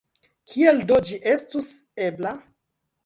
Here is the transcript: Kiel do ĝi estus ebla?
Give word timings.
Kiel 0.53 0.79
do 0.91 0.97
ĝi 1.09 1.19
estus 1.35 1.71
ebla? 2.07 2.33